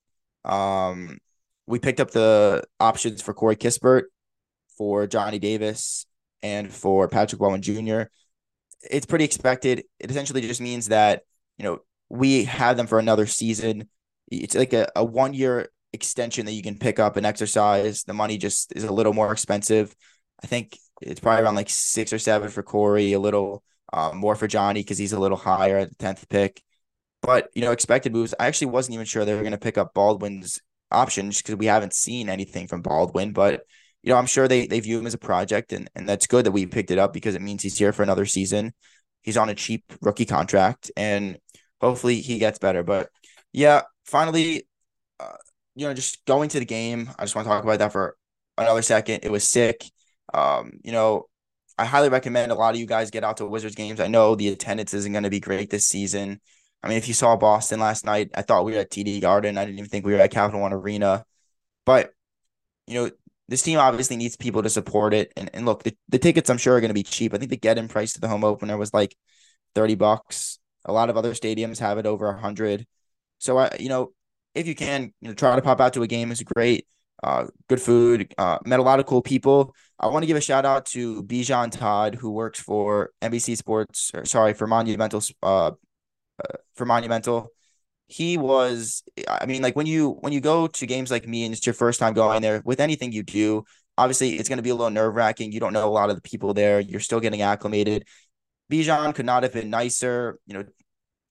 [0.45, 1.19] um,
[1.67, 4.05] we picked up the options for Corey Kispert,
[4.77, 6.07] for Johnny Davis,
[6.43, 8.03] and for Patrick Baldwin Jr.
[8.91, 9.85] It's pretty expected.
[9.99, 11.23] It essentially just means that
[11.59, 13.89] you know we have them for another season.
[14.31, 18.05] It's like a, a one year extension that you can pick up and exercise.
[18.05, 19.95] The money just is a little more expensive.
[20.43, 24.35] I think it's probably around like six or seven for Corey, a little uh, more
[24.35, 26.63] for Johnny because he's a little higher at the tenth pick.
[27.23, 28.35] But you know, expected moves.
[28.39, 31.67] I actually wasn't even sure they were going to pick up Baldwin's option because we
[31.67, 33.33] haven't seen anything from Baldwin.
[33.33, 33.63] But
[34.05, 36.45] you know, I'm sure they they view him as a project, and and that's good
[36.45, 38.75] that we picked it up because it means he's here for another season.
[39.23, 41.39] He's on a cheap rookie contract, and
[41.81, 42.83] hopefully he gets better.
[42.83, 43.09] But
[43.53, 44.69] yeah, finally,
[45.19, 45.37] uh,
[45.75, 48.17] you know, just going to the game, I just want to talk about that for
[48.59, 49.21] another second.
[49.23, 49.85] It was sick.
[50.35, 51.25] Um, you know,
[51.79, 54.01] I highly recommend a lot of you guys get out to Wizards games.
[54.01, 56.41] I know the attendance isn't going to be great this season.
[56.83, 59.57] I mean, if you saw Boston last night, I thought we were at TD Garden.
[59.57, 61.25] I didn't even think we were at Capital One Arena.
[61.87, 62.13] But,
[62.87, 63.11] you know,
[63.49, 65.33] this team obviously needs people to support it.
[65.37, 67.35] And, and look, the, the tickets I'm sure are going to be cheap.
[67.35, 69.15] I think the get in price to the home opener was like
[69.75, 70.59] 30 bucks.
[70.85, 72.87] A lot of other stadiums have it over 100.
[73.39, 74.13] So, I, you know,
[74.55, 76.87] if you can, you know, try to pop out to a game is great.
[77.23, 78.35] Uh, good food.
[78.37, 79.75] Uh, met a lot of cool people.
[79.99, 84.11] I want to give a shout out to Bijan Todd, who works for NBC Sports.
[84.15, 85.23] Or, sorry, for Monumental.
[85.43, 85.73] Uh,
[86.43, 87.51] uh, for Monumental.
[88.07, 89.03] He was.
[89.29, 91.75] I mean, like when you when you go to games like me and it's your
[91.75, 93.65] first time going there with anything you do.
[93.97, 95.53] Obviously, it's going to be a little nerve wracking.
[95.53, 96.81] You don't know a lot of the people there.
[96.81, 98.07] You're still getting acclimated.
[98.71, 100.39] Bijan could not have been nicer.
[100.47, 100.65] You know,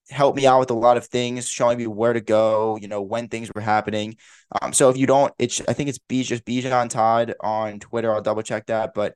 [0.10, 3.02] helped me out with a lot of things, showing me where to go, you know,
[3.02, 4.16] when things were happening.
[4.62, 8.14] Um, so if you don't, it's I think it's B just Bijan Todd on Twitter.
[8.14, 8.94] I'll double check that.
[8.94, 9.16] But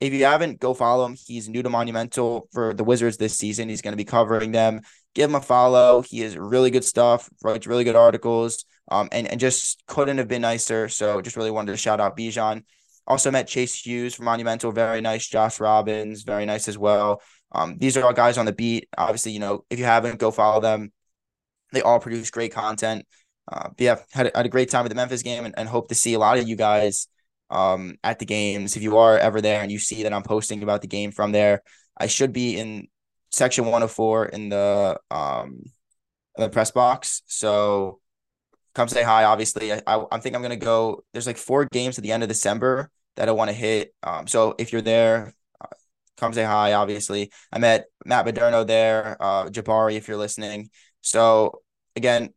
[0.00, 1.16] if you haven't, go follow him.
[1.26, 3.68] He's new to Monumental for the Wizards this season.
[3.68, 4.82] He's going to be covering them.
[5.14, 6.02] Give him a follow.
[6.02, 10.28] He is really good stuff, writes really good articles, um, and, and just couldn't have
[10.28, 10.88] been nicer.
[10.88, 12.62] So just really wanted to shout out Bijan.
[13.06, 15.26] Also met Chase Hughes from Monumental, very nice.
[15.26, 17.22] Josh Robbins, very nice as well.
[17.50, 18.88] Um, these are all guys on the beat.
[18.96, 20.92] Obviously, you know, if you haven't, go follow them.
[21.72, 23.06] They all produce great content.
[23.50, 25.88] Uh, yeah, had a, had a great time at the Memphis game and, and hope
[25.88, 27.08] to see a lot of you guys
[27.50, 28.76] um, at the games.
[28.76, 31.32] If you are ever there and you see that I'm posting about the game from
[31.32, 31.62] there,
[31.96, 32.88] I should be in
[33.30, 35.62] section 104 in the um
[36.36, 37.22] in the press box.
[37.26, 38.00] So
[38.74, 39.24] come say hi.
[39.24, 41.04] Obviously, I, I, I think I'm gonna go.
[41.12, 43.94] There's like four games at the end of December that I want to hit.
[44.02, 45.34] Um, so if you're there,
[46.16, 46.74] come say hi.
[46.74, 50.70] Obviously, I met Matt Moderno there, uh, Jabari, if you're listening.
[51.00, 51.62] So
[51.96, 52.30] again,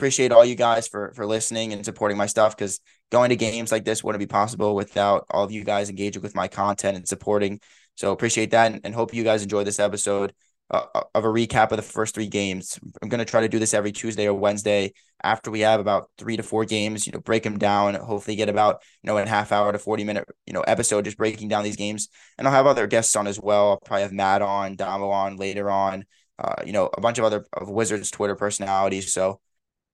[0.00, 2.80] appreciate all you guys for for listening and supporting my stuff because
[3.12, 6.34] going to games like this wouldn't be possible without all of you guys engaging with
[6.34, 7.60] my content and supporting.
[7.96, 10.32] So appreciate that and, and hope you guys enjoy this episode.
[10.70, 12.78] uh, of a recap of the first three games.
[13.02, 14.92] I'm to try to do this every Tuesday or Wednesday
[15.22, 18.48] after we have about three to four games, you know, break them down, hopefully get
[18.48, 21.64] about, you know, a half hour to 40 minute, you know, episode just breaking down
[21.64, 22.08] these games.
[22.38, 23.70] And I'll have other guests on as well.
[23.70, 26.04] I'll probably have Matt on, Damo on later on,
[26.38, 29.12] uh, you know, a bunch of other of Wizards Twitter personalities.
[29.12, 29.40] So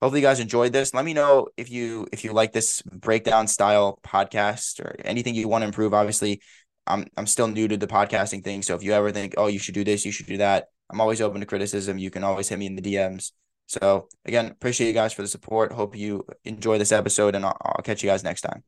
[0.01, 0.93] hopefully you guys enjoyed this.
[0.93, 5.47] Let me know if you if you like this breakdown style podcast or anything you
[5.47, 5.93] want to improve.
[5.93, 6.41] Obviously,
[6.85, 8.61] I'm I'm still new to the podcasting thing.
[8.61, 11.01] So if you ever think, oh, you should do this, you should do that, I'm
[11.01, 11.97] always open to criticism.
[11.97, 13.31] You can always hit me in the DMs.
[13.67, 15.73] So again, appreciate you guys for the support.
[15.73, 18.63] Hope you enjoy this episode, and I'll, I'll catch you guys next time.